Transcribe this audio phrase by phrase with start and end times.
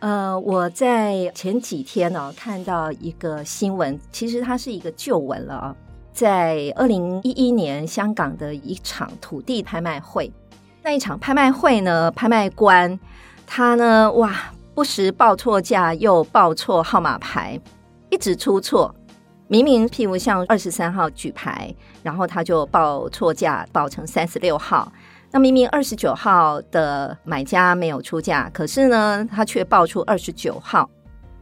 [0.00, 5.76] 呃，我在前几天呢、哦、看到一个新闻，其实它是一个旧闻了啊。
[6.12, 10.32] 在二零一一年香港的一场土地拍卖会，
[10.82, 12.98] 那一场拍卖会呢，拍卖官
[13.46, 14.34] 他呢，哇，
[14.74, 17.60] 不时报错价，又报错号码牌，
[18.08, 18.94] 一直出错。
[19.48, 24.90] 明明譬如像二十三号举牌，然后他就报错价，报成三十六号。
[25.32, 30.90] 那明明二十九号的买家没有出价，可是呢，他却报出二十九号，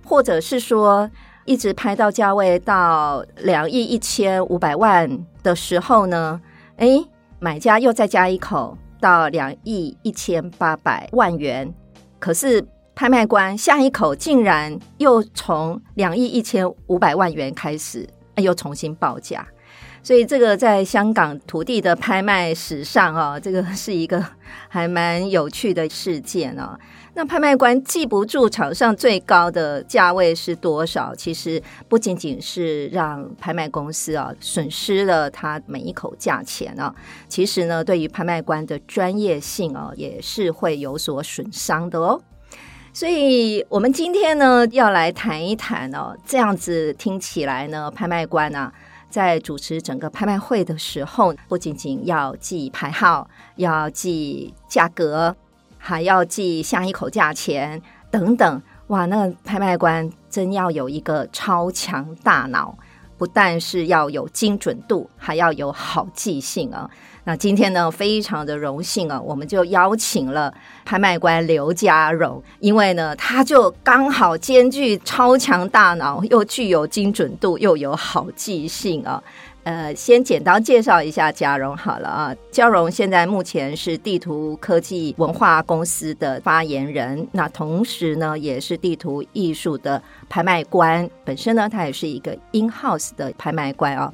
[0.05, 1.11] 或者是说
[1.47, 5.09] 一直拍到价位到两亿一千五百万
[5.43, 6.39] 的时候呢，
[6.77, 7.03] 哎，
[7.41, 11.73] 买家又再加一口到两亿一千八百万元，
[12.19, 12.63] 可是
[12.95, 19.47] 拍卖官下一口竟然又从两亿一千五百万元开始，又重新报价。
[20.09, 24.25] 所以这个在香港土地的拍卖史上啊， 这个是一个
[24.67, 26.81] 还蛮有趣的事件啊。
[27.13, 36.95] 那拍卖官记不住场上最高的价位是多少，其实不仅仅是让拍卖公司啊损失了他每一口价钱啊，
[37.29, 42.19] 其实呢，对于拍卖官的专业性啊，也是会有所损伤的哦。
[42.95, 48.73] 所以我们今天呢，要来谈一谈哦，这样子听起来呢，拍卖官啊。
[49.11, 55.35] 在主持整个拍卖会的时候，不仅仅要记牌号，要记价格，
[55.79, 58.63] 还要记下一口价钱等等。
[58.89, 62.77] 哇，那拍卖官真要有一个超强大脑，
[63.17, 66.89] 不但是要有精准度，还要有好记性啊！
[67.29, 70.51] 那今天呢，非常的荣幸啊，我们就邀请了
[70.87, 79.23] 拍卖官刘家荣，因为呢，他就刚好兼具超强大脑，又具有精准度，又有好记性啊。
[79.65, 82.35] 呃，先简单介绍一下家荣好了啊。
[82.51, 91.07] 家荣现在目前是地图科技文化公司的发言人，那同时呢，也是地图艺术的拍卖官。
[91.27, 94.11] 本身呢，他也是一个 in house 的拍卖官啊。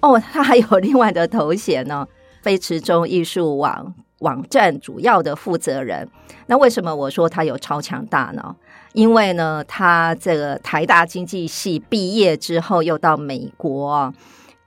[0.00, 2.08] 哦，他还有另外的头衔呢。
[2.44, 6.06] 飞驰中艺术网网站主要的负责人，
[6.48, 8.54] 那为什么我说他有超强大脑？
[8.92, 14.12] 因为呢，他这个台大经济系毕业之后，又到美国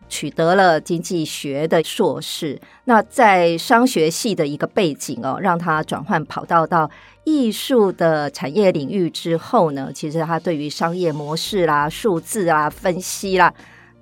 [0.10, 2.60] 取得了经济学的硕士。
[2.86, 6.90] 那在商学系的一个背景哦，让他转换跑道到
[7.26, 13.54] 艺术的产业领域之后呢，其实他对于商业模式啦、数字啊分析啦。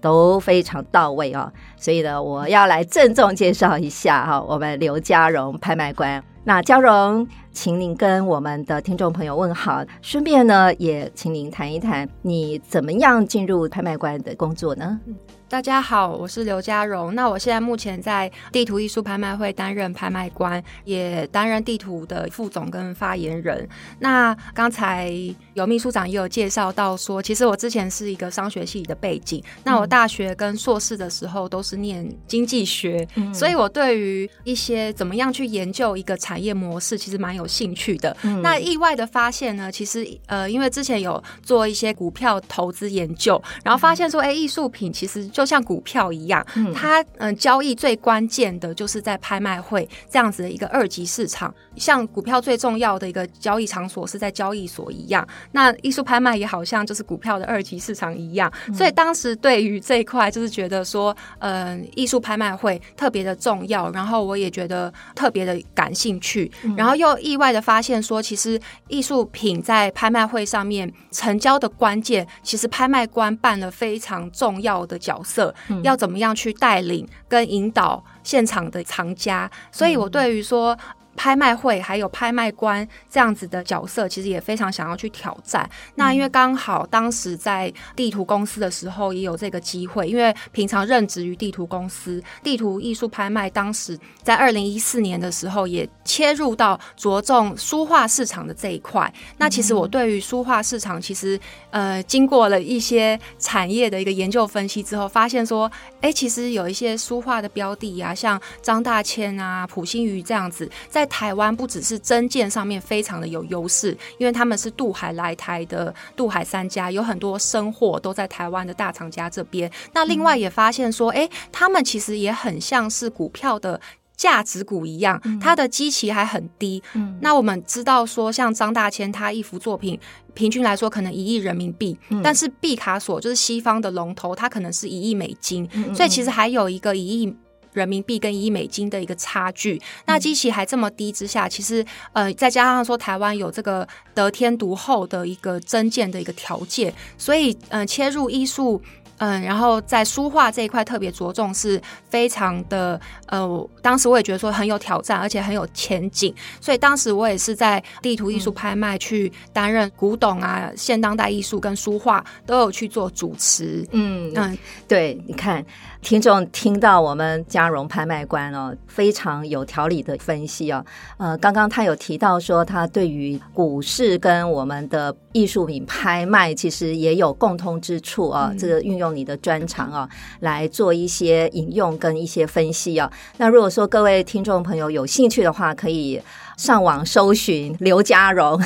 [0.06, 6.24] 都非常到位哦，所以呢，我要来郑重介绍一下哈，我们刘家荣拍卖官。
[6.44, 15.00] 那家荣，请您跟我们的听众朋友问好，顺便呢，也请您谈一谈你怎么样进入拍卖官的工作呢？
[15.48, 17.14] 大家好，我是刘家荣。
[17.14, 23.68] 那我现在目前在地图艺术拍卖会担任拍卖官，也担任地图的副总跟发言人。
[24.00, 25.14] 那刚才
[25.54, 29.42] 有秘书长也有介绍到说，其实我之前是一个商学系的背景。
[29.64, 38.18] 那我大学跟硕士的时候都是念经济学，嗯、所以我对于一些怎么样去研究一个产业模式，其实蛮有兴趣的。
[38.24, 45.30] 嗯、那意外的发现呢，其实呃，因为之前有做一些股票投资研究，然后发现说，哎、欸，艺术品其实。
[45.36, 51.54] 就像股票一样，它嗯交易最关键的就是在拍卖会这样子的一个二级市场。
[51.76, 58.50] 像股票最重要的一个交易场所是在交易所一样，那艺术拍卖也好像就是股票的二级市场一样。
[58.74, 68.58] 所以当时对于这一块就是觉得说，嗯，艺术拍卖会特别的重要，然后我也觉得特别的感兴趣，然后又意外的发现说，其实
[68.88, 75.54] 艺术品在拍卖会上面成交的关键，其实拍卖官扮了非常重要的角色。
[75.70, 80.78] 色要怎么样去带领跟引导现场的藏家，所以我对于说。
[81.16, 85.70] 拍卖会还有拍卖官这样子的角色，其实也非常想要去挑战。
[85.96, 99.12] 那因为刚好当时在地图公司的时候也有这个机会，因为平常任职于地图公司，地图艺术拍卖当时在二零一四年的时候也切入到着重书画市场的这一块。
[99.38, 101.40] 那其实我对于书画市场，其实
[101.72, 105.72] 呃经过了一些产业的一个研究分析之后，发现说，
[106.02, 119.72] 哎，其实有一些书画的标的啊，像张大千啊、普心畬这样子，在台湾不只是针见上面非常的有优势，因为他们是渡海来台的渡海三家，有很多生货都在台湾的大厂家这边。
[119.94, 123.80] 那另外也发现说，哎、欸，他们其实也很像是股票的。
[124.18, 126.82] 价值股一样，它的基期还很低。
[126.94, 130.00] 嗯，那我们知道说，像张大千他一幅作品，
[130.34, 137.36] 平均来说可能一亿人民币，嗯，但是毕卡索就是西方的龙头，它可能是一亿美金，嗯，所以其实还有一个一亿
[137.76, 139.76] 人民币跟一亿美金的一个差距。
[139.76, 148.82] 嗯，那基期还这么低之下，其实呃，再加上说台湾有这个得天独厚的一个增建的一个条件，所以呃，切入艺术。
[149.18, 163.88] 嗯，然后在书画这一块特别着重，是非常的呃，当时我也觉得说很有挑战，而且很有前景，所以当时我也是在地图艺术拍卖去担任古董啊、现当代艺术跟书画都有去做主持。
[163.92, 165.66] 嗯嗯，对，你看。
[166.06, 170.86] 听众听到我们嘉荣拍卖官哦，非常有条理的分析哦。
[171.18, 178.50] 呃，刚刚他有提到说，他对于股市跟我们的艺术品拍卖其实也有共通之处啊。
[178.52, 180.08] 嗯、这个运用你的专长啊，
[180.42, 183.12] 来做一些引用跟一些分析啊。
[183.38, 186.22] 那如果说各位听众朋友有兴趣的话，可以。
[186.58, 188.60] 上网搜寻刘家荣，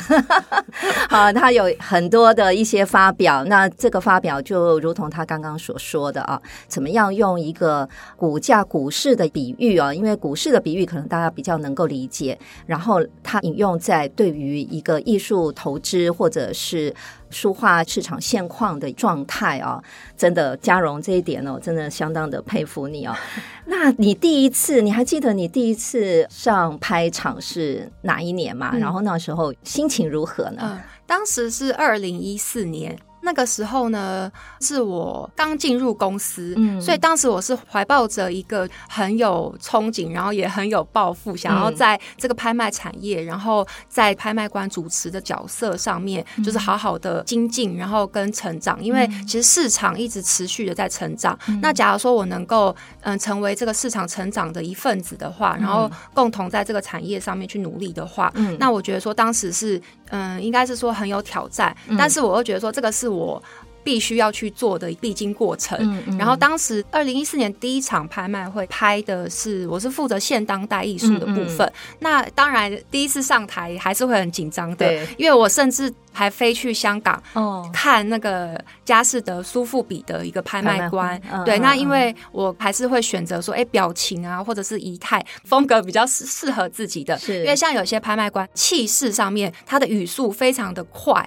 [1.10, 3.44] 啊，他有很多的一些发表。
[3.44, 9.92] 那这个发表就如同他刚刚所说的啊，怎么样用一个股价、股市的比喻啊？
[9.92, 12.38] 因为股市的比喻可能大家比较能够理解。
[12.66, 16.94] 然后他引用在对于一个艺术投资或者是。
[17.30, 19.82] 书画市场现况的状态啊，
[20.16, 23.14] 真的，嘉荣这一点哦，真的相当的佩服你哦。
[23.66, 28.70] 那你第一次，你还记得你第一次上拍场是哪一年吗？
[28.74, 30.60] 嗯、然后那时候心情如何呢？
[30.62, 32.98] 嗯、当时是二零一四年。
[33.22, 34.30] 那个时候呢，
[34.60, 48.82] 是我刚进入公司，嗯，所以当时我是怀抱着一个很有憧憬，然后也很有抱负，想要在这个拍卖产业，然后在拍卖官主持的角色上面，就是好好的精进，然后跟成长。
[48.82, 51.38] 因为其实市场一直持续的在成长。
[51.60, 63.08] 那假如说我能够嗯成为这个市场成长的一份子的话，然后共同在这个产业上面去努力的话，嗯，那我觉得说当时是嗯应该是说很有挑战，但是我又觉得说这个是。
[63.08, 63.42] 我
[63.82, 65.78] 必须要去做的必经过程。
[65.80, 71.70] 嗯嗯、然后当时二零一四年第一场拍卖会拍的是，我是负责现当代艺术的部分。
[71.98, 75.06] 那当然第一次上台还是会很紧张的，对。
[75.16, 75.92] 因为我甚至。
[76.12, 87.38] 还飞去香港哦，看那个佳士得苏富比的一个拍卖官，对，那因为我还是会选择说，哎，表情啊，或者是仪态风格比较适适合自己的，是。
[87.38, 91.26] 因为像有些拍卖官气势上面，他的语速非常的快，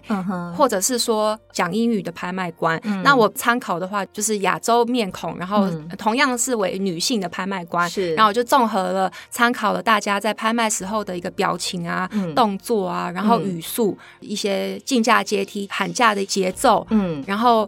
[0.53, 14.79] 或者是说讲英语的拍卖官，那我参考的话就是亚洲面孔，然后同样是为女性的拍卖官，是，然后我就综合了参考了大家在拍卖时候的一个表情啊、动作啊，然后语速一些。
[14.85, 17.67] 竞价阶梯喊价的节奏，嗯，然后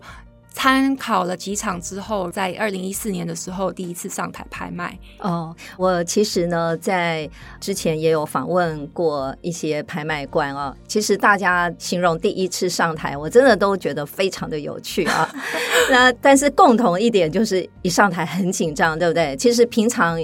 [0.56, 4.98] 参考了几场之后，在二零一四年的时候第一次上台拍卖。
[5.20, 7.30] 哦，我其实呢，在
[7.60, 10.74] 之前也有访问过一些拍卖官啊。
[10.88, 15.30] 其实大家形容第一次上台，我真的都觉得非常的有趣啊。
[15.92, 19.36] 那但是共同一点就是一上台很紧张，对不对？
[19.36, 20.18] 其实平常。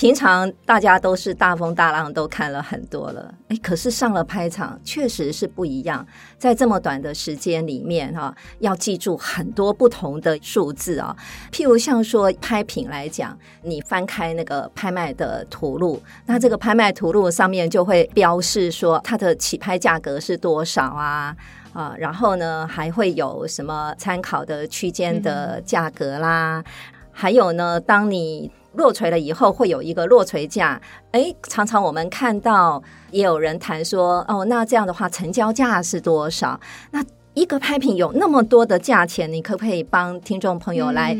[0.00, 6.06] 平常大家都是大风大浪，都看了很多了，哎，可是上了拍场确实是不一样。
[6.38, 11.14] 在这么短的时间里面，哈，要记住很多不同的数字啊。
[11.52, 21.36] 譬如像说拍品来讲，你翻开那个拍卖的图录，那这个拍卖图录上面就会标示说它的起拍价格是多少啊
[21.74, 26.64] 啊，然后呢还会有什么参考的区间的价格啦，嗯、
[27.12, 28.50] 还有呢，当你。
[28.74, 30.80] 落锤了以后会有一个落锤价，
[31.12, 36.58] 哎，常常我们看到也有人谈说，哦，那这样的话成交价是多少？
[36.92, 41.16] 那一个拍品有那么多的价钱，你可不可以帮听众朋友来？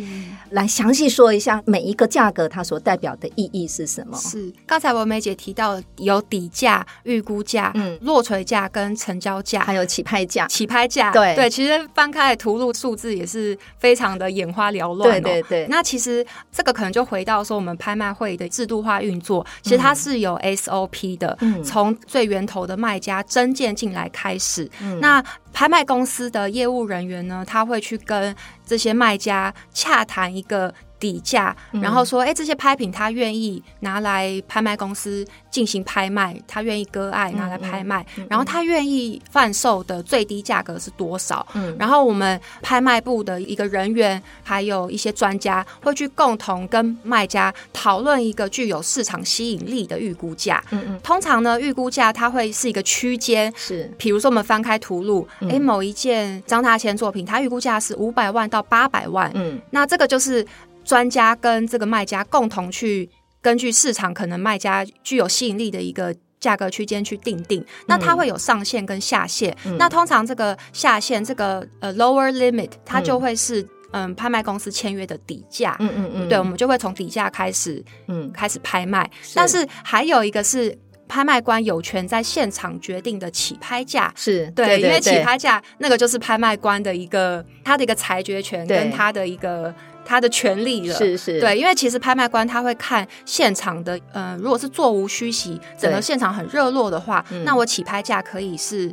[0.50, 4.16] 来详细说一下每一个价格它所代表的意义是什么？
[4.16, 10.47] 是刚才文梅姐提到有底价、预估价、嗯，落锤价跟成交价，还有起拍价。
[10.49, 15.23] 起拍价，对对，其实翻开图录数字也是非常的眼花缭乱。
[15.23, 15.66] 对对对。
[15.69, 28.35] 那其实这个可能就回到说我们拍卖会的制度化运作，其实它是有 SOP 的，嗯，从最源头的卖家征件进来开始，嗯，那拍卖公司的业务人员呢，他会去跟
[28.71, 41.45] 这些卖家洽谈一个底价，然后说，哎，这些拍品他愿意拿来拍卖公司进行拍卖，他愿意割爱拿来拍卖，然后他愿意贩售的最低价格是多少？
[41.54, 50.62] 嗯，然后我们拍卖部的一个人员，还有一些专家会去共同跟卖家讨论一个具有市场吸引力的预估价。
[50.71, 59.30] 嗯嗯，通常呢，预估价它会是一个区间，是，比如说我们翻开图录，哎，某一件张大千作品，它预估价是五百万到八百万。
[59.35, 60.47] 嗯，那这个就是。
[60.84, 63.08] 专家跟这个卖家共同去
[63.40, 69.54] 根据市场可能卖家具有吸引力的一个价格区间去定定，那它会有上限跟下限。
[69.66, 75.76] 嗯、那通常这个下限这个呃 lower limit，它就会是嗯、呃、拍卖公司签约的底价。
[75.80, 79.08] 嗯嗯嗯，对，我们就会从底价开始嗯开始拍卖。
[79.22, 84.10] 是但是还有一个是拍卖官有权在现场决定的起拍价。
[84.16, 89.75] 是对，因为起拍价那个就是拍卖官的一个他的一个裁决权跟他的一个。
[90.11, 98.93] 他的权利了，是是，对，因为其实拍卖官他会看现场的，呃，如果是座无虚席，整个现场很热络的话，那我起拍价可以是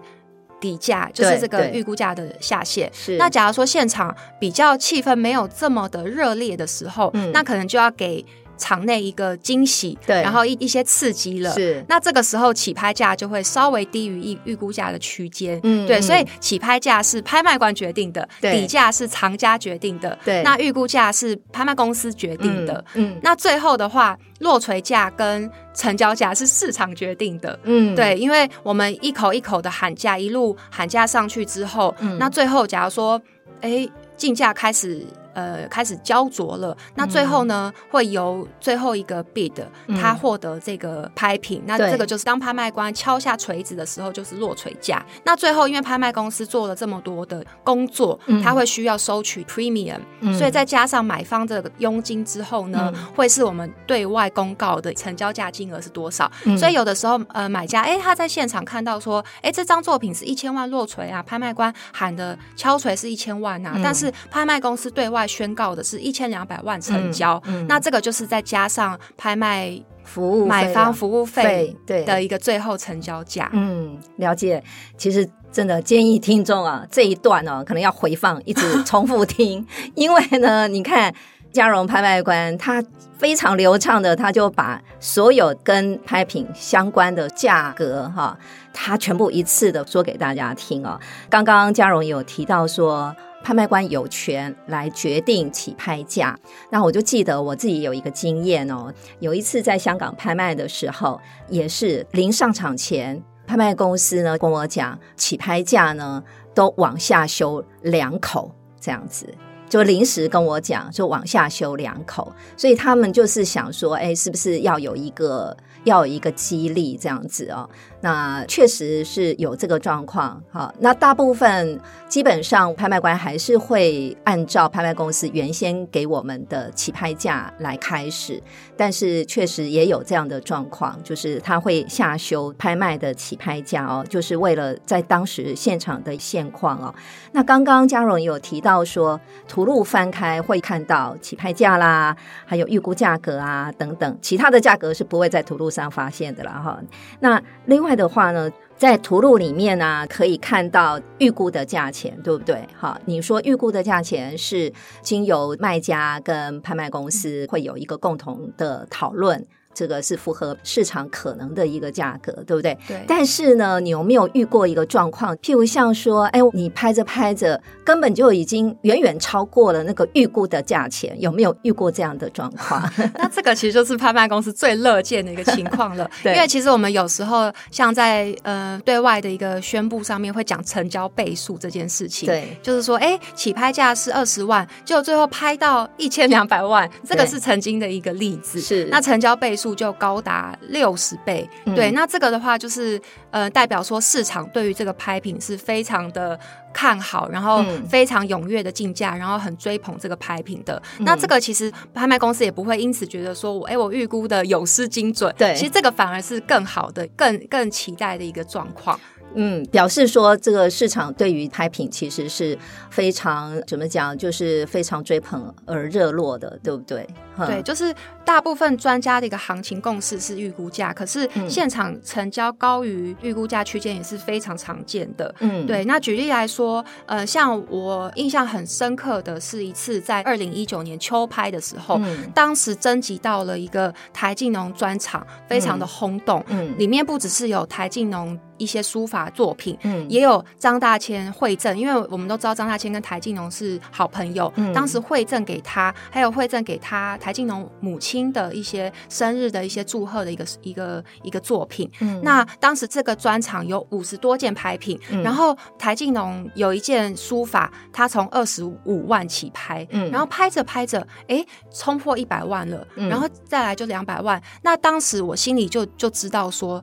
[0.61, 2.87] 底价，就是这个预估价的下限。
[2.93, 8.23] 是，那假如说现场比较气氛没有这么的热烈的时候，嗯、那可能就要给。
[8.57, 11.83] 场内一个惊喜，对，然后一一些刺激了，是。
[11.87, 16.01] 那这个时候起拍价就会稍微低于预预估价的区间，嗯，对。
[16.01, 20.41] 所以起拍价是拍卖官决定的，对底价是藏家决定的，对。
[20.43, 23.11] 那预估价是拍卖公司决定的，嗯。
[23.13, 28.17] 嗯那最后的话，落锤价跟成交价是市场决定的，嗯，对。
[28.17, 33.21] 因为我们一口一口的喊价，一路喊价上去之后，嗯，那最后假如说，
[33.61, 35.05] 哎，竞价开始。
[35.37, 36.75] 呃，开始焦灼了。
[36.95, 39.53] 那最后呢，嗯、会由最后一个 bid，
[40.01, 41.59] 他获得这个拍品。
[41.59, 45.05] 嗯、那这个就是当拍卖官敲下锤子的时候，就是落锤价。
[45.25, 56.31] 那最后，因为拍卖公司做了这么多的工作，嗯、他会需要收取 premium，、嗯、所以再加上买方这个佣金之后呢，嗯、会是我们对外公告的成交价金额是多少。
[56.45, 65.26] 嗯、所以有的时候，呃，买家哎，他在现场看到说，哎，这张作品是一千万落锤啊，拍卖官喊的敲锤是一千万啊，嗯、但是拍卖公司对外。
[65.27, 73.49] 宣告的是一千两百万成交，嗯嗯、那这个就是再加上拍卖服务买方服务费对的一个最后成交价。
[73.51, 74.63] 嗯，了解。
[74.97, 79.65] 其实真的建议听众啊，这一段呢、哦、可能要回放，一直重复听，
[79.95, 81.13] 因为呢，你看
[81.51, 82.81] 嘉荣拍卖官他
[83.17, 88.37] 非常流畅的，他就把所有跟拍品相关的价格哈，
[88.73, 90.97] 他全部一次的说给大家听哦。
[91.29, 93.13] 刚刚嘉荣有提到说。
[93.47, 96.37] 拍卖官有权来决定起拍价。
[96.69, 106.21] 那我就记得我自己有一个经验哦，有一次在香港拍卖的时候，也是临上场前，拍卖公司呢跟我讲，起拍价呢
[106.53, 109.25] 都往下修两口，这样子
[109.69, 117.69] 就临时跟我讲，就往下修两口，所以他们就是想说，哎，是不是要有一个要有一个激励这样子哦？
[117.99, 128.39] 那确实是有这个状况，好，那大部分基本上拍卖官还是会按照拍卖公司原先给我们的起拍价来开始，
[128.77, 136.93] 但是确实也有这样的状况，就是他会下修拍卖的起拍价哦，就是为了在当时现场的现况哦。
[137.31, 146.79] 那刚刚佳荣有提到说，图录翻开会看到起拍价啦，还有预估价格啊等等，其他的价格是不会在图录上发现的了哈。
[147.21, 147.86] 那另外。
[147.87, 152.67] 外的话呢，在图录里面呢、可以看到预估的价钱，对不对？
[152.75, 159.47] 好，你说预估的价钱是经由卖家跟拍卖公司会有一个共同的讨论。
[159.77, 162.75] 这个是符合市场可能的一个价格，对不对？
[162.87, 162.99] 对。
[163.07, 165.35] 但是呢，你有没有遇过一个状况？
[165.37, 172.81] 譬如像说，哎，你拍着拍着，根本就已经远远超过了那个预估的价钱，有没有遇过这样的状况？
[173.13, 176.09] 那这个其实就是拍卖公司最乐见的一个情况了。
[176.23, 176.33] 对。
[176.33, 182.25] 因为其实我们有时候像在呃对外的一个宣布上面会讲成交倍数这件事情。
[182.25, 182.57] 对。
[182.63, 188.59] 就是说，哎，起拍价是二十万，就最后拍到一千两百万，这个是曾经的一个例子。
[188.59, 188.85] 是。
[188.85, 189.66] 那成交倍数。
[189.75, 192.99] 就高达六十倍，嗯、对，那这个的话就是
[193.31, 196.39] 呃，代表说市场对于这个拍品是非常的
[196.73, 200.81] 看好，然后非常踊跃的竞价，然后很追捧这个拍品的。
[200.99, 208.99] 嗯、那这个其实拍卖公司也不会因此觉得说我哎，我预估的有失精准，对，其实这个反而是更好的、更更期待的一个状况。
[209.35, 212.57] 嗯，表示说这个市场对于拍品其实是
[212.89, 217.05] 非常怎么讲，就是非常追捧而热络的，对不对？
[217.45, 217.93] 对，就是
[218.25, 225.33] 大部分专家的一个行情共识是预估价，可是现场成交高于预估价区间也是非常常见的。
[225.39, 225.85] 嗯，对。
[225.85, 236.43] 那举例来说，呃，像我印象很深刻的是一次在二零一九年秋拍的时候，嗯、当时征集到了一个台静农专场，非常的轰动。
[236.47, 238.39] 嗯，里面不只是有台静农。
[238.57, 266.81] 一些书法作品，嗯，也有张大千会赠，因为我们都知道张大千跟台静农是好朋友，嗯，当时会赠给他，还有会赠给他台静农母亲的一些生日的一些祝贺的一个一个一个作品，嗯，那当时这个专场有五十多件拍品，嗯，然后台静农有一件书法，他从二十五万起拍，嗯，然后拍着拍着，哎，冲破一百万了，嗯，然后再来就两百万，那当时我心里就就知道说。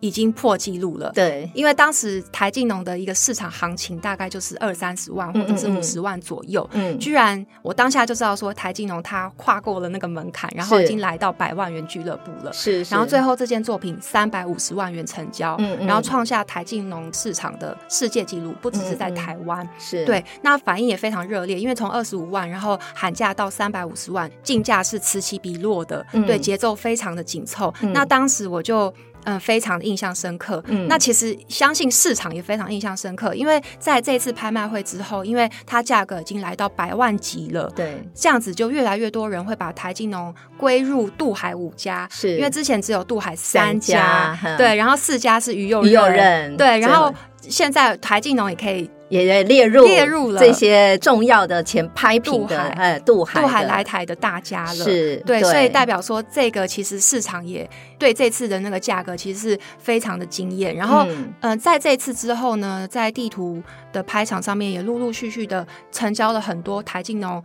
[0.00, 20.04] 已经破纪录了，对，因为当时台进农的一个市场行情大概就是二三十万或者是五十万左右，嗯，居然我当下就知道说台进农它跨过了那个门槛，然后已经来到百万元俱乐部了，是，然后最后这件作品三百五十万元成交，嗯，然后创下台进农市场的世界纪录，不只是在台湾，是。
[20.06, 28.92] 对，那反应也非常热烈，因为从二十五万然后喊价到三百五十万，竞价是此起彼落的，对，节奏非常的紧凑，那当时我就。
[29.24, 30.62] 嗯，非常的印象深刻。
[30.66, 48.90] 嗯，那其实相信市场也非常印象深刻，因为在这次拍卖会之后，因为它价格已经来到百万级了，对，这样子就越来越多人会把台金农归入渡海五家，是因为之前只有渡海三家，三家对，然后四家是于右任，于右任对，然后现在台金农也可以。
[49.10, 60.74] 也列入列入了这些重要的前拍品的，呃，渡海渡海来台的大家了，是对，所以代表说这个其实市场也对这次的那个价格其实是非常的惊艳。
[60.76, 63.60] 然后，嗯、呃，在这次之后呢，在地图
[63.92, 67.42] 的拍场上面也陆陆续续的成交了很多台静农，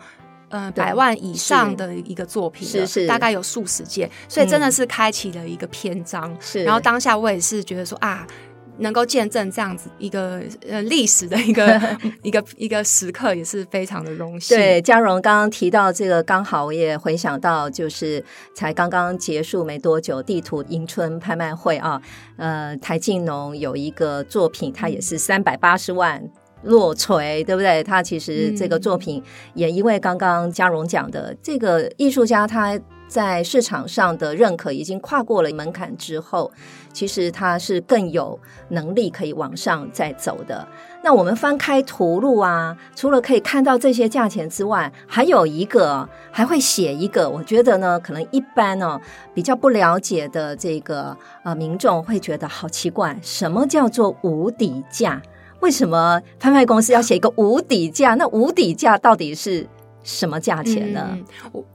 [0.49, 6.37] 嗯、呃，百万以上的一个作品，是是，大概有数十件，所以真的是开启了一个篇章。
[6.39, 8.27] 是，然后当下我也是觉得说啊。
[8.79, 11.79] 能够见证这样子一个呃历史的一个
[12.23, 14.57] 一个一个时刻，也是非常的荣幸。
[14.57, 22.01] 对，嘉荣刚刚提到这个，刚好我也回想到，就是才刚刚结束没多久，地图迎春拍卖会啊，
[22.37, 26.21] 呃，台静农有一个作品，它也是三百八十万
[26.65, 27.83] 落锤，对不对？
[27.83, 32.79] 他其实这个作品也因为刚刚嘉荣讲的这个艺术家他。
[33.07, 36.51] 在市场上的认可已经跨过了门槛之后，
[36.91, 38.37] 其实他是更有
[38.69, 40.67] 能力可以往上再走的。
[41.03, 49.01] 那我们翻开图录啊，除了可以看到这些价钱之外，还有一个还会写一个，我觉得呢，可能一般呢、哦、
[49.35, 55.21] 比较不了解的这个呃民众会觉得好奇怪，什么叫做无底价？
[55.65, 58.13] 为什么拍卖公司要写一个无底价？
[58.13, 59.67] 那无底价到底是
[60.05, 61.09] 什么价钱呢？
[61.11, 61.25] 嗯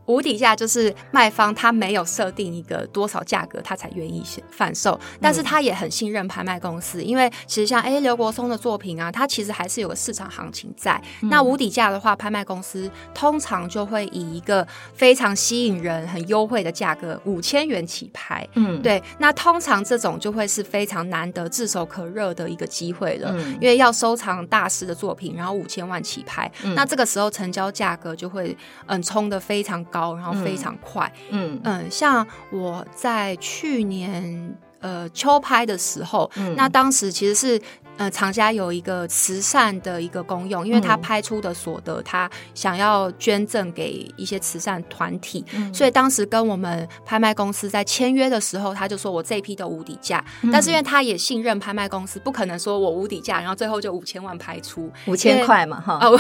[0.07, 11.01] 无底价就是卖方他没有设定一个多少价格，他才愿意贩售，但是他也很信任拍卖公司，因为其实像哎刘国松的作品啊，它其实还是有个市场行情在。
[11.23, 18.45] 嗯、那无底价的话，拍卖公司通常就会以一个非常吸引人、很优惠的价格五千元起拍。
[18.55, 19.01] 嗯，对。
[19.19, 28.57] 那通常这种就会是非常难得、炙手可热的一个机会了，嗯、因为要收藏大师的作品，然后五千万起拍，嗯、那这个时候成交价格就会
[28.87, 30.15] 嗯冲的非常高。
[30.15, 37.61] 然后非常快，嗯嗯，像我在去年呃秋拍的时候，嗯，那当时其实是。
[37.97, 54.91] 呃，厂家有一个慈善的一个功用，因为他拍出的所得，他想要捐赠给一些慈善团体，嗯、所以当时跟我们拍卖公司在签约的时候，他就说我这一批都无底价，嗯、但是因为他也信任拍卖公司，不可能说我无底价，然后最后就五千万拍出。
[55.07, 56.19] 五千块嘛，哈，哦，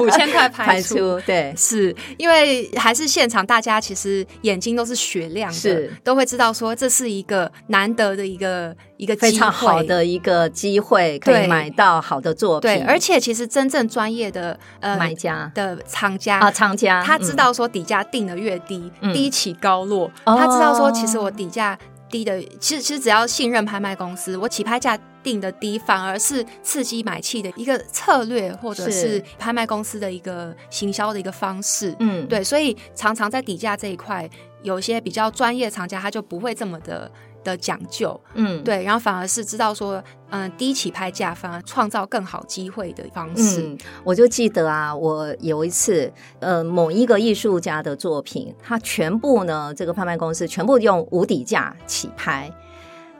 [0.00, 8.74] 五千块拍出，对，是因为还是现场，大家其实眼睛都是雪亮的，都会知道说这是一个难得的一个。
[8.96, 12.70] 一个非常好的一个机会，可以买到好的作品。
[12.70, 20.10] 对，而且其实真正专业的呃买家的藏家啊，藏家他知道说底价定的越低，低起高落。
[20.24, 21.78] 他知道说其实我底价
[22.08, 31.94] 低的，其实其实只要信任拍卖公司，我起拍价定的低，反而是刺激买气的一个策略，或者是拍卖公司的一个行销的一个方式。
[31.98, 34.28] 嗯，对，所以常常在底价这一块，
[34.62, 37.10] 有一些比较专业藏家，他就不会这么的。
[37.44, 43.62] 的讲究，嗯，对，然后反而是知道说，嗯，低起拍价反而创造更好机会的方式。
[43.62, 52.50] 嗯，我就记得啊，我有一次，呃，某一个艺术家的作品，他全部呢，这个拍卖公司全部用无底价起拍。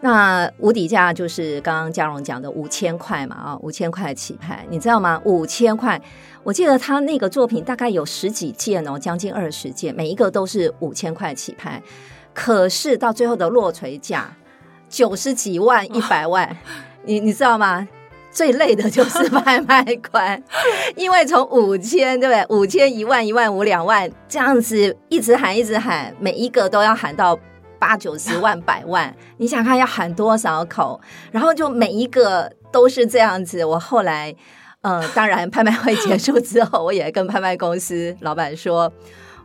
[0.00, 5.18] 那无底价就是刚刚嘉荣讲的五千块嘛，啊，五千块起拍，你知道吗？
[5.24, 5.98] 五千块，
[6.42, 11.82] 我记得他那个作品大概有十几件哦，将近二十件，每一个都是五千块起拍。
[12.34, 14.36] 可是到最后的落槌价
[14.88, 16.54] 九十几万、一百万，
[17.04, 17.88] 你你知道吗？
[18.30, 20.42] 最累的就是拍卖官，
[20.96, 22.44] 因为从五千对不对？
[22.56, 27.38] 五千、一万、一万五、两万这样子一直喊、一直喊，每一个都要喊到。
[27.76, 30.98] 八九十万、 百万，你想看要喊多少口？
[31.30, 33.62] 然后就每一个都是这样子。
[33.62, 34.34] 我后来，
[34.80, 38.90] 嗯，当然拍卖会结束之后，我也跟拍卖公司老板说：“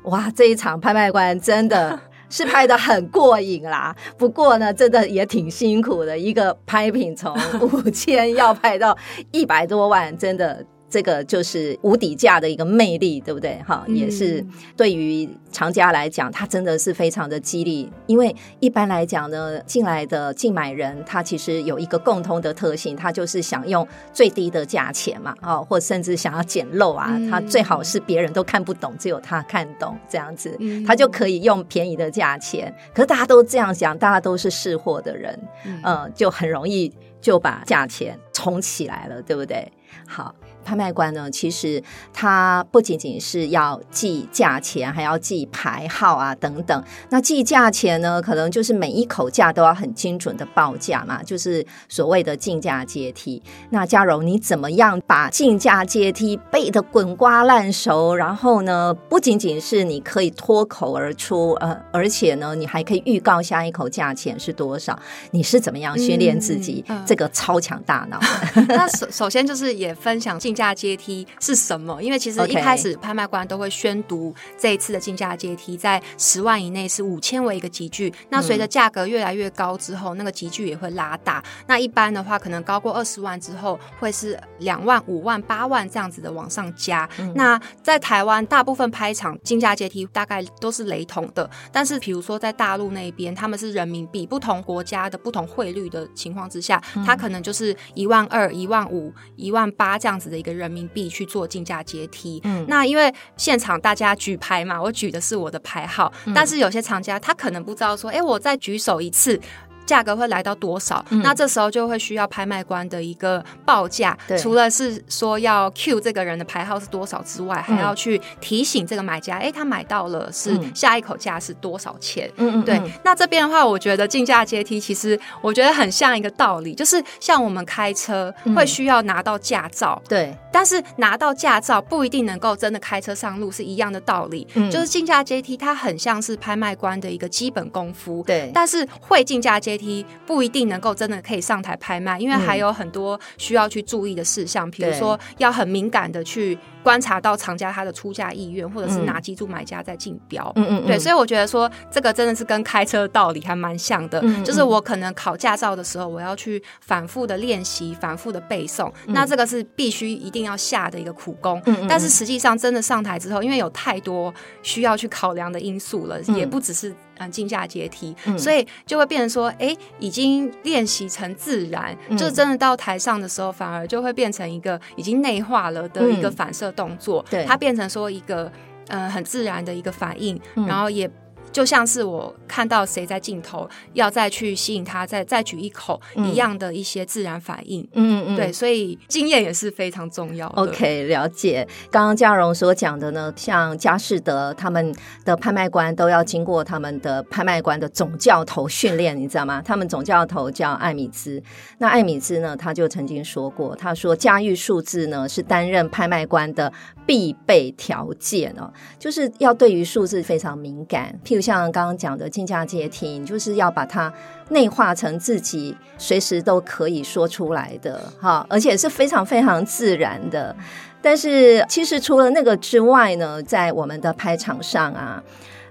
[0.06, 2.00] 哇，这一场拍卖官真的
[2.30, 3.96] 是拍的很过瘾啦。
[4.18, 8.98] 不过呢，真的也挺辛苦的，一个拍品从五千要拍到
[9.32, 13.62] 一百多万，真的。”这个就是无底价的一个魅力，对不对？
[13.66, 14.44] 哈，也是
[14.76, 17.90] 对于藏家来讲，它真的是非常的激励。
[18.08, 32.74] 因为一般来讲呢，进来的竞买人，他其实有一个共通的特性，他就是想用最低的价钱嘛，哦， 或甚至想要捡漏啊，他最好是别人都看不懂，只有他看懂，这样子，他就可以用便宜的价钱。
[32.94, 35.40] 可是大家都这样想，大家都是识货的人，
[35.84, 39.72] 嗯，就很容易就把价钱冲起来了，对不对？
[40.08, 40.34] 好。
[40.64, 41.82] 拍卖官呢，其实
[42.14, 46.84] 他不仅仅是要记价钱，还要记牌号啊等等。
[47.10, 53.42] 那记价钱呢，可能就是每一口价都要很精准的报价嘛，就是所谓的竞价阶梯。
[53.72, 58.16] 那佳蓉，你怎么样把竞价阶梯背得滚瓜烂熟？
[58.16, 64.98] 然后呢，不仅仅是你可以脱口而出，呃，而且呢，你还可以预告下一口价钱是多少？
[65.32, 68.20] 你是怎么样训练自己这个超强大脑？
[68.70, 72.02] 那首首先就是也分享竞价阶梯是什么？
[72.02, 78.12] 因为其实一开始拍卖官都会宣读这一次的竞价阶梯，在十万以内是五千为一个集聚。
[78.30, 81.44] 那随着价格越来越高之后，那个集聚也会拉大。
[81.68, 87.08] 那一般的话，可能高过二十万之后，会是两万、五万、八万这样子的往上加。
[87.20, 91.48] 嗯、那在台湾，大部分拍场竞价阶梯大概都是雷同的。
[91.72, 100.50] 但是，比如说在大陆那边，他们是人民币不同国家的不同汇率的情况之下，它可能就是一万二、一万五、一万八这样子的一个。
[100.60, 109.40] 人民币去做竞价阶梯，嗯，那因为现场大家举牌嘛，我举的是我的牌号，嗯，但是有些厂家他可能不知道说，哎，我再举手一次。
[109.86, 111.04] 价格会来到多少？
[111.10, 114.18] 嗯、那这时候就会需要拍卖官的一个报价。
[114.28, 122.30] 对除了是说要 Q 这个人的牌号是多少之外，嗯、还要去提醒这个买家，哎，他买到了是下一口价是多少钱？
[122.38, 122.78] 嗯对。
[122.78, 130.38] 嗯那这边的话，我觉得竞价阶梯其实我觉得很像一个道理，就是像我们开车会需要拿到驾照，对、嗯。
[130.52, 134.48] 但是拿到驾照不一定能够真的开车上路，是一样的道理。
[134.54, 134.70] 嗯。
[134.70, 138.24] 就是竞价阶梯，它很像是拍卖官的一个基本功夫。
[138.26, 138.52] 对。
[138.54, 150.52] 但是会竞价阶梯不一定能够真的可以上台拍卖，因为还有很多需要去注意的事项，比如说要很敏感的去观察到藏家他的出价意愿，或者是哪几组买家在竞标。
[150.56, 161.62] 嗯嗯，对，所以我觉得说这个真的是跟开车的道理还蛮像的，嗯嗯，就是我可能考驾照的时候，我要去反复的练习，反复的背诵，嗯、那这个是必须一定要下的一个苦功。
[161.66, 166.94] 嗯嗯，但是实际上真的上台之后，因为有太多需要去考量的因素了，嗯、也不只是。
[167.22, 178.52] 嗯，竞价阶梯，嗯、所以就会变成说，哎、欸，已经练习成自然，嗯、就是真的到台上的时候，反而就会变成一个已经内化了的一个反射动作，嗯、对，它变成说一个
[178.88, 181.10] 呃很自然的一个反应，嗯、然后也。
[181.52, 187.88] 就像是我看到谁在镜头，要再去吸引他，再再举一口一样的一些自然反应。
[187.94, 190.62] 嗯嗯，对，所以经验也是非常重要的。
[190.62, 191.68] OK，了解。
[191.90, 194.94] 刚刚嘉荣所讲的呢，像佳士得他们
[195.26, 199.62] 的拍卖官都要经过他们的拍卖官的总教头训练，你知道吗？
[199.62, 201.42] 他们总教头叫艾米兹。
[201.80, 206.72] 那艾米兹呢，他就曾经说过，他说驾驭数字呢是担任拍卖官的
[207.06, 211.18] 必备条件哦，就是要对于数字非常敏感。
[211.26, 214.12] 譬如就像刚刚讲的竞价阶梯，就是要把它
[214.50, 220.54] 内化成自己随时都可以说出来的哈，而且是非常非常自然的。
[221.02, 225.24] 但是其实除了那个之外呢，在我们的拍场上啊，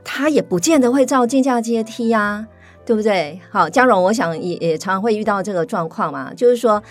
[0.03, 2.47] 他也不见得会照竞价阶梯啊，
[2.87, 3.39] 对不对？
[3.51, 6.83] 好，佳蓉，我想也也常常会遇到这个状况嘛，就是说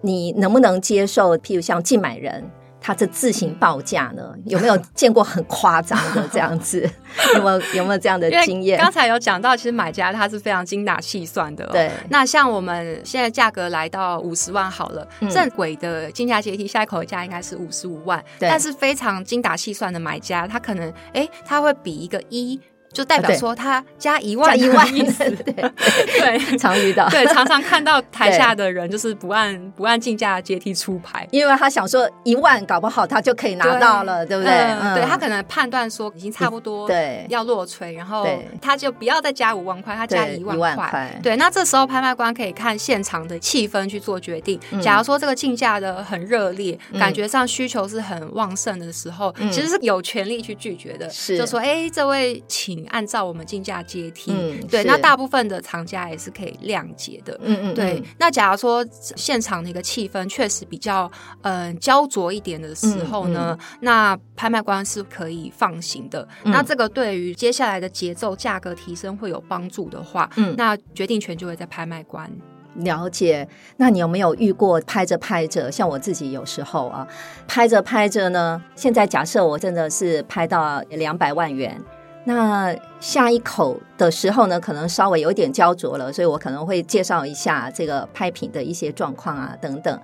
[0.00, 1.38] 你能不能接受？
[1.38, 2.50] 譬如像竞买人。
[2.86, 6.86] 他这自行报价呢，有没有见过很夸张的这样子？
[7.34, 8.78] 有没有有没有这样的经验？
[8.78, 11.70] 刚才有讲到，其实买家他是非常精打细算的、哦。
[11.72, 22.60] 对，那像我们现在价格来到五十万好了，嗯、正轨的竞价阶梯下一口价应该是五十五万，但是非常精打细算的买家，他可能哎，他会比一个一。
[22.94, 25.28] 就代表说他加一万加一万意思。
[25.30, 25.52] 对
[26.20, 34.54] 对，常遇到，对，常常看到 台下的人就是不按不按竞价阶梯出牌，因为他想说一万搞不好他就可以拿到了，对，不对？
[34.94, 38.26] 对他可能判断说已经差不多，对，要落锤，然后
[38.62, 41.20] 他就不要再加五万块，他加一万块。
[41.22, 44.60] 对，那这时候拍卖官可以看现场的气氛去做决定。
[44.70, 51.36] 嗯、假如说这个竞价的很热烈，嗯、感觉上需求是很旺盛的时候，嗯、其实是有权利去拒绝的，是。
[51.36, 54.32] 就说哎，这位请按照我们竞价阶梯。
[54.32, 57.38] 嗯、对，那大部分的藏家也是可以谅解的。
[57.42, 58.02] 嗯嗯，对。
[58.18, 61.10] 那假如说现场的一个气氛确实比较
[61.42, 66.26] 嗯、呃、焦灼一点的时候呢，嗯嗯、那拍卖官是可以放行的。
[66.44, 72.30] 嗯、那这个对于接下来的节奏、价格提升会有帮助的话，嗯，那决定权就会在拍卖官。
[72.78, 73.48] 了解。
[73.76, 77.06] 那你有没有遇过拍着拍着，像我自己有时候啊，
[77.46, 81.80] 拍着拍着呢，现在假设我真的是拍到两百万元，
[82.24, 90.00] 那下一口的时候呢，可能稍微有点焦灼了，所以我可能会介绍一下这个拍品的一些状况啊，等等。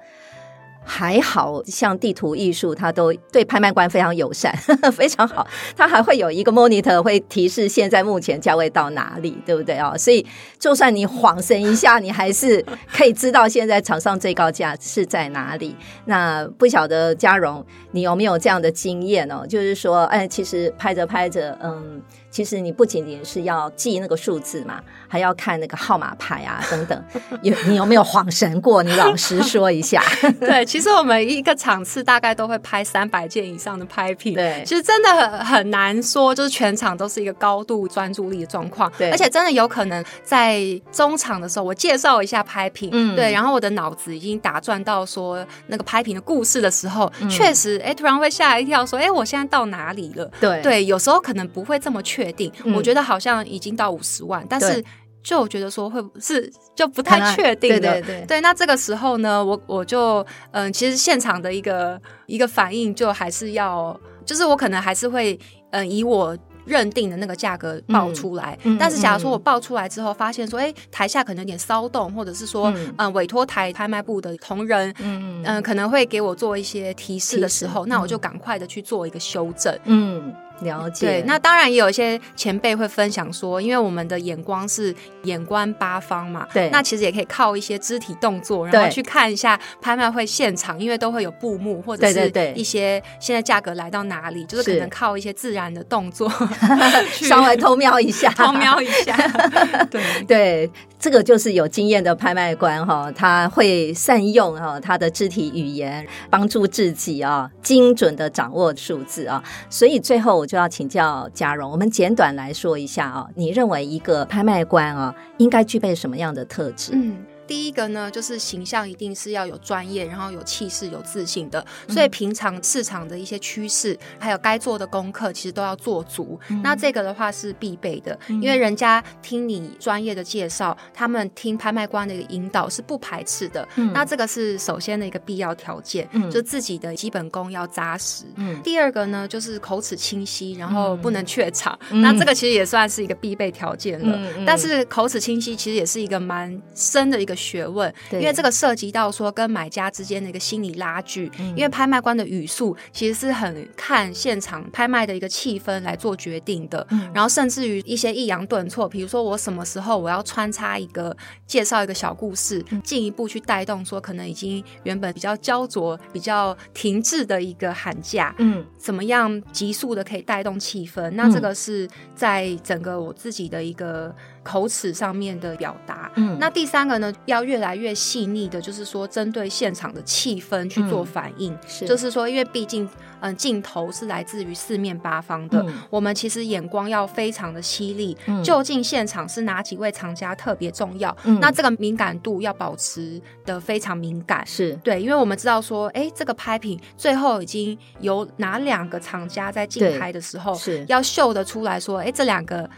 [0.90, 5.46] 还好像地图艺术，它都对拍卖官非常友善，呵呵，非常好。
[5.76, 9.96] 它还会有一个 monitor 会提示现在目前价位到哪里，对不对啊？
[9.96, 10.26] 所以
[10.58, 15.76] 就算你恍神一下，你还是可以知道现在场上最高价是在哪里。
[16.06, 19.46] 那不晓得嘉荣，你有没有这样的经验哦？
[19.48, 22.02] 就是说，哎，其实拍着拍着，嗯。
[22.30, 27.04] 其实你不仅仅是要记那个数字嘛，还要看那个号码牌啊等等。
[27.42, 28.82] 有你有没有恍神过？
[28.84, 30.00] 你老实说一下。
[30.38, 34.34] 对，其实我们一个场次大概都会拍三百件以上的拍品。
[34.34, 38.90] 对，其实真的很难说，就是全场都是一个高度专注力的状况。
[38.96, 40.60] 对，而且真的有可能在
[40.92, 50.30] 中场的时候，我介绍一下拍品，嗯，对，然后我的脑子已经打转到说那个拍品的故事的时候，嗯、确实，哎，突然会吓一跳，说，哎，我现在到哪里了？
[50.40, 52.19] 对，对，有时候可能不会这么确。
[52.20, 54.84] 确定，我觉得好像已经到五十万，嗯、但是
[55.22, 57.80] 就觉得说会是就不太确定的。
[57.80, 65.38] 对对对，对，那这个时候呢，我我就嗯，其实现场的一个一个反应就还是要，就是我可能还是会
[65.70, 68.58] 嗯，以我认定的那个价格报出来。
[68.64, 79.74] 嗯、但是假如说我报出来之后，发现说，哎、欸，台下可能有点骚动，或者是说，嗯，嗯，委托台拍卖部的同仁，嗯嗯，可能会给我做一些提示的时候，那我就赶快的去做一个修正。
[79.84, 80.32] 嗯。
[80.62, 84.94] 了解，对，那当然也有一些前辈会分享说，因为我们的眼光是
[85.24, 96.30] 眼观八方嘛，对，那其实也可以靠一些肢体动作，然后去看一下拍卖会现场，因为都会有布幕或者是一些现在价格来到哪里，就是可能靠一些自然的动作，
[97.12, 99.16] 稍微偷瞄一下，偷瞄一下，
[99.90, 100.70] 对对。
[101.00, 109.42] 这个就是有经验的拍卖官哈，他会善用哈他的肢体语言，帮助自己啊精准的掌握数字啊。
[109.70, 116.92] 所以最后我就要请教嘉荣，我们简短来说一下啊，你认为一个拍卖官啊应该具备什么样的特质？
[116.94, 117.16] 嗯。
[117.50, 121.66] 第一个呢，就是形象一定是要有专业，然后有气势、有自信的。
[121.88, 126.38] 所以平常市场的一些趋势，还有该做的功课，其实都要做足。
[126.48, 133.66] 嗯、那这个的话是必备的，嗯、因为人家听你专业的介绍，他们听拍卖官的一个引导是不排斥的。
[133.74, 138.26] 嗯、那这个是首先的一个必要条件，嗯、就自己的基本功要扎实。
[138.36, 141.76] 嗯、第二个呢，就是口齿清晰，然后不能怯场。
[141.90, 144.16] 嗯、那这个其实也算是一个必备条件了。
[144.46, 147.36] 但是口齿清晰其实也是一个蛮深的一个。
[147.40, 171.10] 学问，因为这个涉及到说跟买家之间的一个心理拉锯，嗯、因为拍卖官的语速其实是很看现场拍卖的一个气氛来做决定的，嗯、然后甚至于一些抑扬顿挫，比如说我什么时候我要穿插一个介绍一个小故事，嗯、进一步去带动说可能已经原本比较焦灼、比较停滞的一个喊价，嗯，怎么样急速的可以带动气氛？
[171.10, 174.12] 那这个是在整个我自己的一个。
[174.42, 182.90] 口齿上面的表达，嗯，那第三个呢，要越来越细腻的，就是说针对现场的气氛去做反应，嗯、是，就是说，因为毕竟，嗯、
[183.20, 191.14] 呃，镜头是来自于四面八方的，嗯、我们其实眼光要非常的犀利，嗯、究竟现场是哪几位藏家特别重要？
[191.24, 194.72] 嗯、那这个敏感度要保持的非常敏感，是。
[194.82, 202.68] 对，因为我们知道说，哎、欸，这个拍品最后已经有哪两个厂家在竞拍的时候，是要秀得出来说，哎、欸，这两个。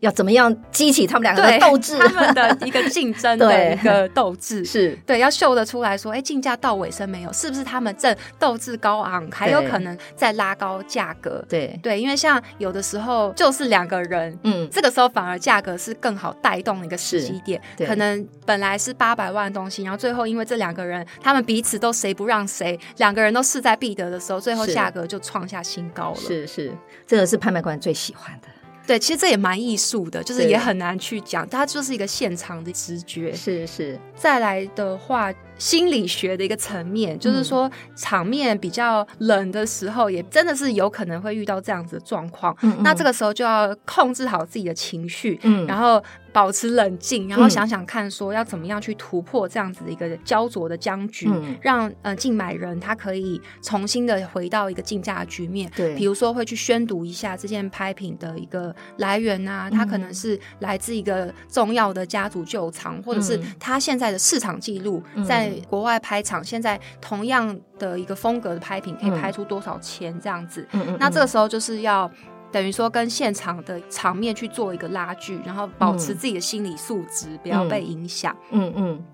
[0.00, 1.98] 要怎么样激起他们两个的斗志？
[1.98, 7.32] 他们的一个竞争的一个斗志是对，要秀得出来说，哎，竞价到尾声没有？
[7.32, 11.44] 是不是他们正斗志高昂，还有可能在拉高价格？
[11.48, 17.60] 对对，因为像有的时候就是两个人，嗯，这个时候反而价格是更好带动的一个时机点。
[17.86, 26.16] 可能本来是八百万的东西，然后最后因为这两个人他们彼此都谁不让谁，两个人都势在必得的时候，最后价格就创下新高了。
[26.16, 26.72] 是是，
[27.06, 28.48] 这个是拍卖官最喜欢的。
[28.88, 33.32] 对，其实这也蛮艺术的，就是也很难去讲，它就是一个现场的直觉。
[33.34, 35.32] 是是，再来的话。
[35.58, 42.56] 心理学的一个层面，就是说场面比较冷的时候，也真的是有可能会遇到这样子的状况。
[42.62, 46.00] 嗯嗯，那这个时候就要控制好自己的情绪，嗯，然后
[46.38, 55.68] 保持冷静，然后想想看，说要怎么样去突破这样子的一个焦灼的僵局，嗯、让呃竞买人他可以重新的回到一个竞价的局面。
[55.74, 65.50] 对，比如说会去宣读一下这件拍品的一个来源啊，它可能是来自一个重要的家族旧藏，或者是他现在的市场记录在。
[65.68, 70.66] 国外拍场，现在同样的一个风格的拍品可以拍出多少钱这样子？
[70.72, 72.10] 嗯嗯，那这个时候就是要
[72.50, 78.36] 等于说跟现场的场面去做一个拉锯，然后保持自己的心理素质，嗯、不要被影响。
[78.50, 79.04] 嗯嗯。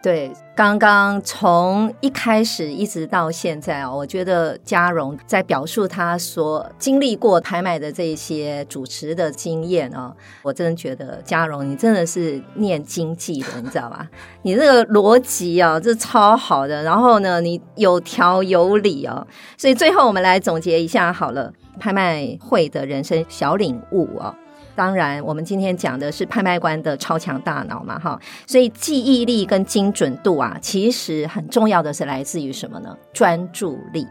[0.00, 14.08] 对，刚刚从一开始一直到现在哦，我觉得嘉荣在表述他所经历过拍卖的这些主持的经验哦，我真的觉得嘉荣你真的是念经济的，你知道吧？
[14.42, 24.34] 你这个逻辑啊，这超好的，然后呢，你有条有理哦，所以最后我们来总结一下好了，拍卖会的人生小领悟啊、哦。
[24.74, 32.96] 当然，我们今天讲的是拍卖官的超强大脑嘛，哈，所以记忆力跟精准度啊，其实很重要的是来自于什么呢？
[33.12, 34.06] 专注力。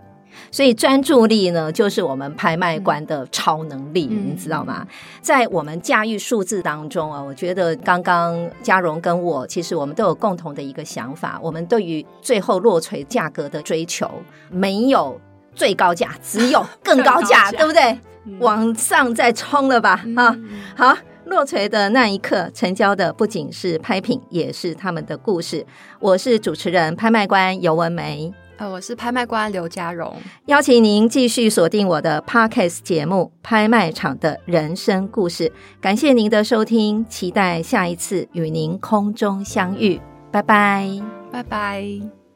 [0.52, 4.86] 所以专注力呢，就是我们拍卖官的超能力，嗯、你知道吗？
[5.20, 14.12] 在我们驾驭数字当中啊，我觉得刚刚嘉荣跟我，其实我们都有共同的一个想法，我们对于最后落锤价格的追求，
[14.52, 15.20] 没有
[15.58, 18.00] 最高价，只有更高价， 高对不对？
[18.40, 25.66] 往上再冲了吧，啊、嗯，好，落锤的那一刻，成交的不仅是拍品，也是他们的故事。
[26.00, 30.14] 我是主持人、拍卖官尤文梅，呃，我是拍卖官刘佳荣，
[30.48, 35.46] 邀请您继续锁定我的 Podcast 节目《拍卖场的人生故事》，
[35.80, 40.02] 感谢您的收听，期待下一次与您空中相遇，
[40.34, 42.27] 拜拜，拜拜。